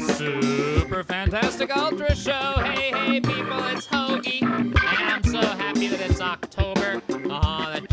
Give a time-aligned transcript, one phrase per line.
[0.00, 2.54] Super Fantastic Ultra Show.
[2.62, 4.42] Hey, hey, people, it's Hoagie.
[4.42, 7.00] And I'm so happy that it's October.
[7.08, 7.86] Uh-huh, the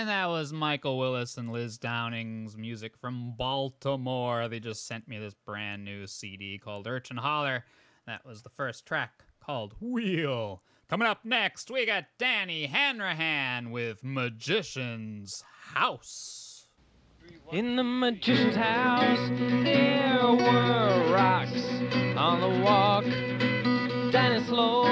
[0.00, 4.48] And that was Michael Willis and Liz Downing's music from Baltimore.
[4.48, 7.66] They just sent me this brand new CD called Lurch and Holler.
[8.06, 10.62] That was the first track called Wheel.
[10.88, 15.44] Coming up next, we got Danny Hanrahan with Magician's
[15.74, 16.64] House.
[17.52, 19.28] In the magician's house,
[19.62, 21.62] there were rocks
[22.16, 23.04] on the walk.
[24.12, 24.86] Dinah slow,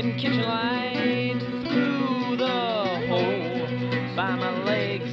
[0.00, 1.38] in kitchen light
[1.68, 5.12] through the hole by my legs.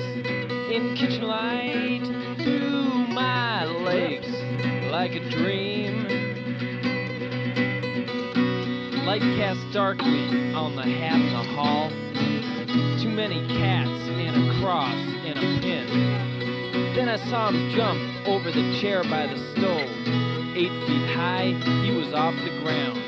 [0.71, 2.05] In kitchen light
[2.37, 4.29] through my legs
[4.89, 6.07] like a dream.
[9.05, 11.89] Light cast darkly on the hat in the hall.
[13.01, 16.95] Too many cats and a cross and a pin.
[16.95, 19.89] Then I saw him jump over the chair by the stove.
[20.55, 21.51] Eight feet high,
[21.83, 23.06] he was off the ground.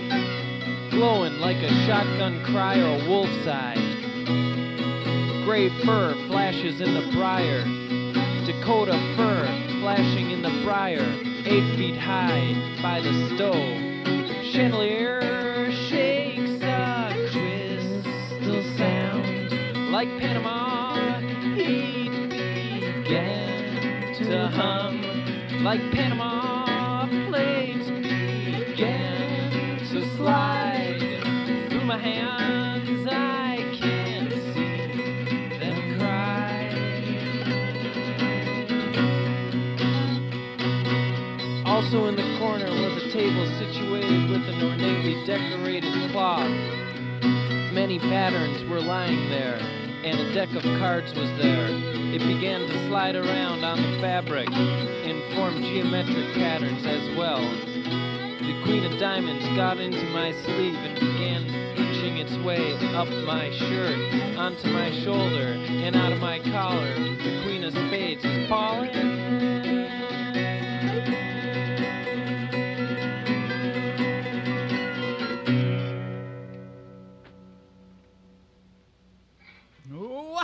[0.92, 3.76] Glowing like a shotgun cry or a wolf's eye.
[5.46, 7.64] Gray fur flashes in the briar.
[8.46, 9.46] Dakota fur
[9.80, 11.06] flashing in the briar.
[11.46, 13.90] Eight feet high by the stove.
[14.52, 21.20] Chandelier shakes a crystal sound like Panama.
[21.56, 27.08] Heat began to hum like Panama.
[27.30, 30.59] Plates began to slide
[32.00, 33.08] hands.
[33.08, 36.70] I can't see them cry.
[41.66, 46.50] Also in the corner was a table situated with an ornately decorated cloth.
[47.74, 49.60] Many patterns were lying there,
[50.04, 51.68] and a deck of cards was there.
[52.12, 57.40] It began to slide around on the fabric and form geometric patterns as well.
[58.50, 61.46] The Queen of Diamonds got into my sleeve and began
[61.78, 63.96] inching its way up my shirt,
[64.40, 66.96] onto my shoulder, and out of my collar.
[66.96, 68.90] The Queen of Spades is falling.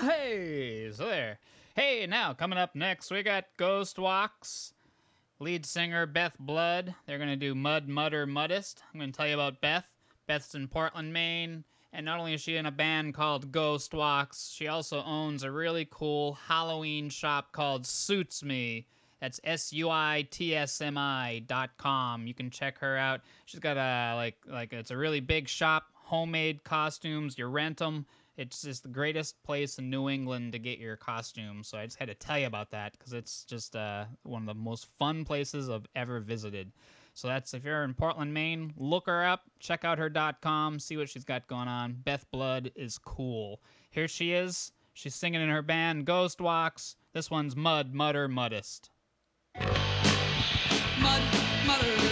[0.04, 1.40] Hey, so there.
[1.76, 4.75] Hey, now coming up next, we got Ghost Walks.
[5.40, 6.96] Lead singer Beth Blood.
[7.06, 8.82] They're gonna do Mud Mudder Muddest.
[8.94, 9.86] I'm gonna tell you about Beth.
[10.28, 14.50] Beth's in Portland, Maine, and not only is she in a band called Ghost Walks,
[14.50, 18.88] she also owns a really cool Halloween shop called Suits Me.
[19.20, 22.28] That's S U I T S M I dot com.
[22.28, 23.20] You can check her out.
[23.46, 27.38] She's got a like like it's a really big shop, homemade costumes.
[27.38, 28.06] You rent them.
[28.38, 31.68] It's just the greatest place in New England to get your costumes.
[31.68, 34.48] So I just had to tell you about that because it's just uh, one of
[34.48, 36.72] the most fun places I've ever visited.
[37.14, 40.12] So that's if you're in Portland, Maine, look her up, check out her
[40.42, 41.94] .com, see what she's got going on.
[42.04, 43.62] Beth Blood is cool.
[43.90, 44.74] Here she is.
[44.92, 46.98] She's singing in her band Ghost Walks.
[47.14, 48.90] This one's Mud Mutter Muddest.
[51.00, 51.22] Mud,
[51.66, 52.05] mutter,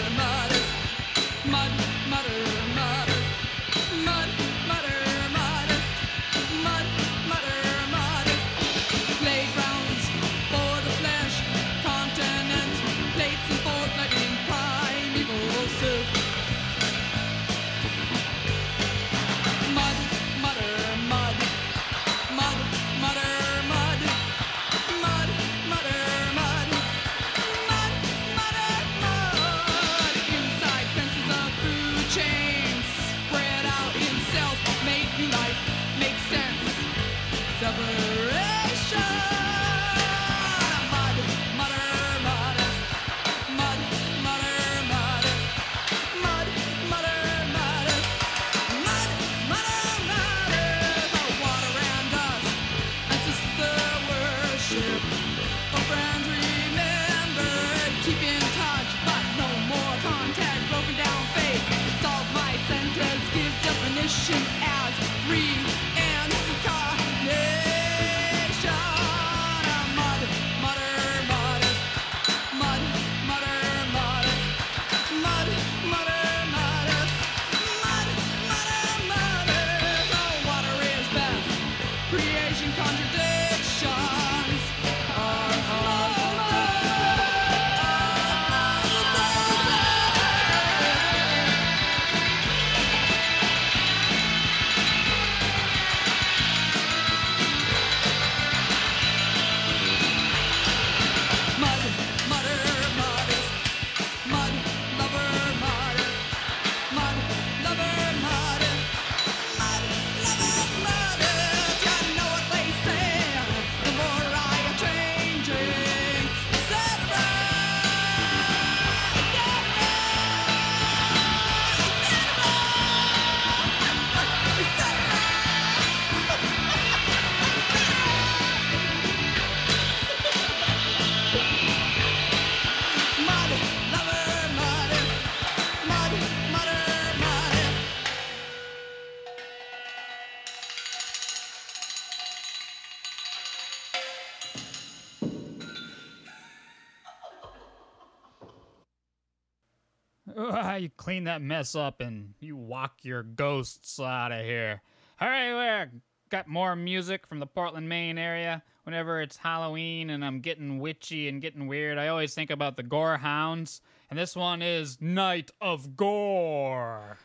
[150.78, 154.82] You clean that mess up and you walk your ghosts out of here.
[155.20, 156.00] All right, we
[156.30, 158.62] got more music from the Portland, Maine area.
[158.82, 162.82] Whenever it's Halloween and I'm getting witchy and getting weird, I always think about the
[162.82, 163.80] Gore Hounds.
[164.10, 167.16] And this one is Night of Gore.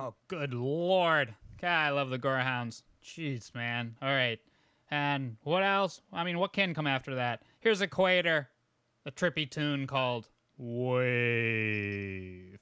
[0.09, 1.35] Oh, good lord.
[1.61, 2.81] God, I love the Gorehounds.
[3.05, 3.95] Jeez, man.
[4.01, 4.39] All right.
[4.89, 6.01] And what else?
[6.11, 7.43] I mean, what can come after that?
[7.59, 8.49] Here's Equator,
[9.05, 12.57] a trippy tune called Wave.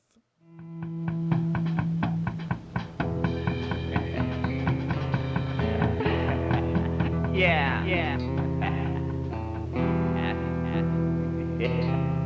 [7.34, 7.86] Yeah.
[7.86, 8.18] Yeah.
[11.80, 12.08] yeah.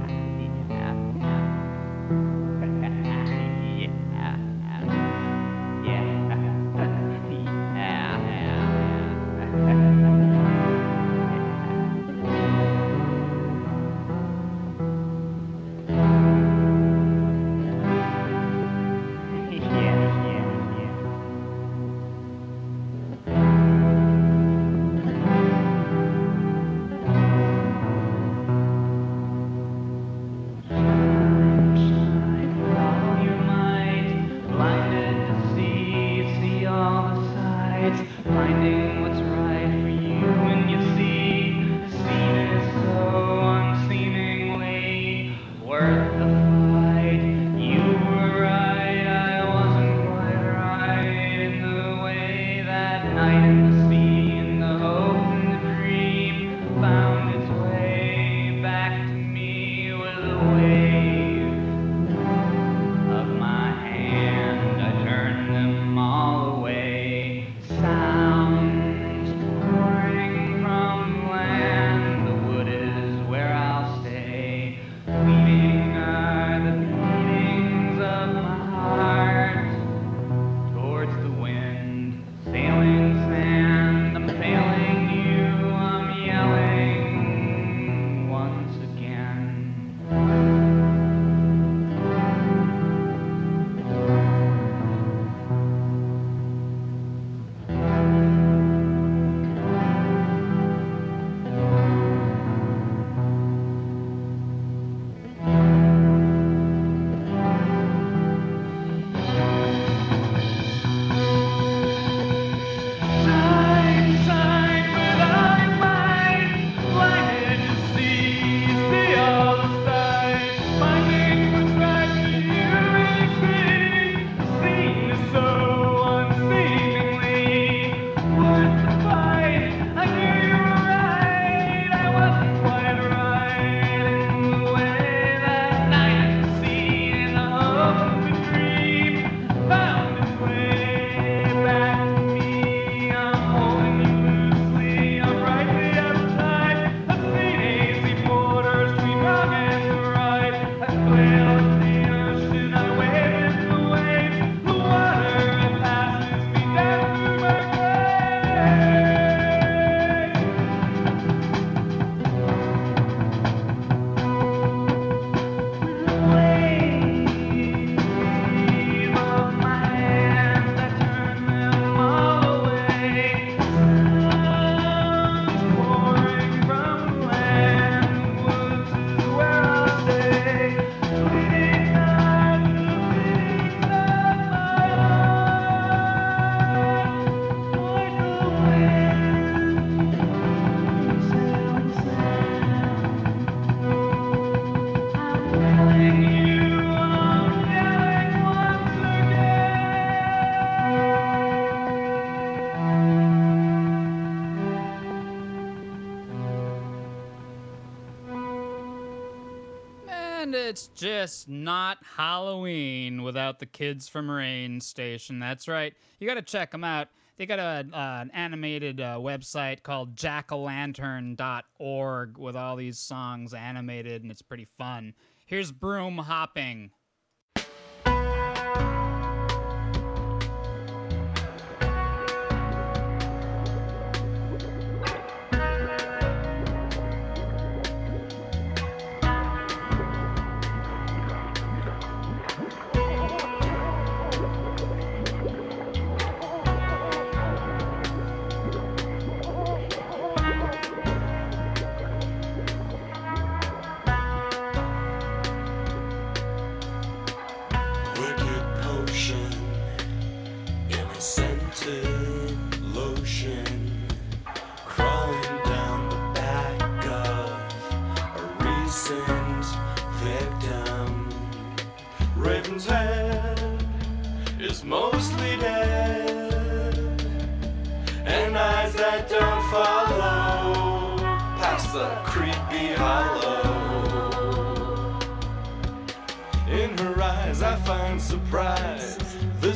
[210.72, 215.38] it's just not Halloween without the kids from Rain Station.
[215.38, 215.94] That's right.
[216.18, 217.10] You got to check them out.
[217.36, 224.22] They got a, uh, an animated uh, website called jackalantern.org with all these songs animated,
[224.22, 225.14] and it's pretty fun.
[225.46, 226.92] Here's Broom Hopping.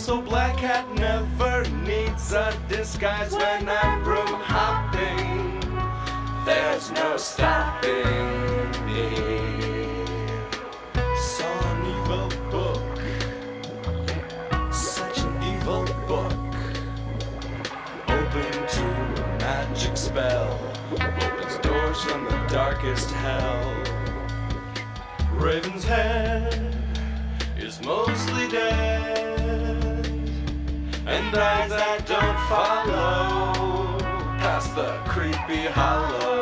[0.07, 5.59] Old black cat never needs a disguise when I'm room hopping.
[6.45, 9.09] There's no stopping me.
[11.17, 12.99] Saw an evil book,
[14.71, 16.53] such an evil book.
[18.07, 18.85] Open to
[19.23, 20.59] a magic spell,
[20.93, 23.83] opens doors from the darkest hell.
[25.33, 26.75] Raven's head
[27.57, 29.14] is mostly dead,
[31.15, 33.97] and eyes that don't follow
[34.37, 36.41] past the creepy hollow.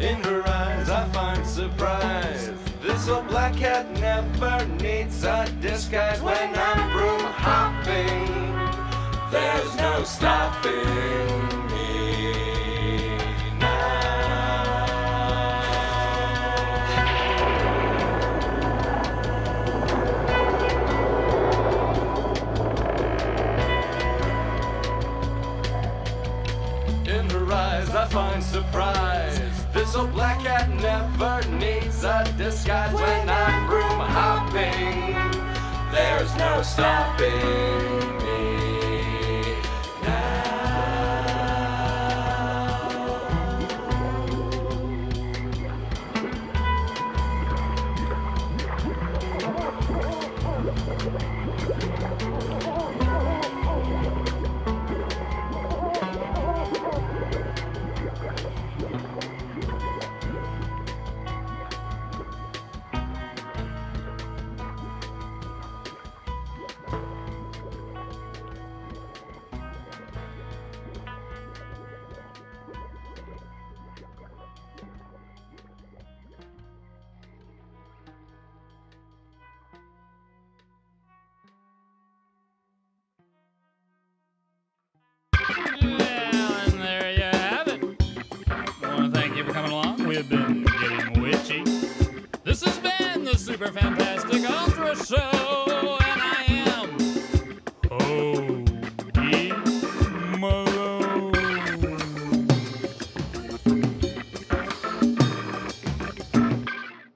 [0.00, 2.50] In her eyes, I find surprise.
[2.80, 8.28] This old black cat never needs a disguise when I'm broom hopping.
[9.30, 11.67] There's no stopping
[28.70, 29.66] surprise.
[29.72, 35.14] This old black cat never needs a disguise when I'm broom hopping.
[35.92, 38.27] There's no stopping